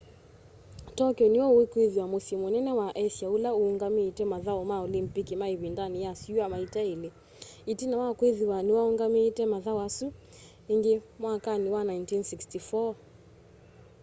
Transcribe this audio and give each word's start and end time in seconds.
tokyo 0.97 1.25
nĩw'o 1.29 1.49
ũkwĩthĩwa 1.61 2.05
mũsyĩ 2.11 2.35
mũnene 2.41 2.71
wa 2.79 2.87
asia 3.03 3.27
ũla 3.35 3.49
ũũngamĩĩte 3.61 4.23
mathaũ 4.31 4.61
ma 4.69 4.75
olympic 4.85 5.27
ma 5.39 5.45
ĩvindanĩ 5.55 5.97
ya 6.05 6.11
syũa 6.21 6.45
maita 6.53 6.79
elĩ 6.93 7.09
ĩtina 7.71 7.95
wa 8.03 8.09
kwĩthĩwa 8.19 8.57
nĩwaũngamĩĩte 8.65 9.43
mathaũ 9.53 9.79
asu 9.87 10.07
ĩngĩ 10.73 10.93
mwakanĩ 11.21 11.67
wa 11.75 11.81
1964 11.87 12.93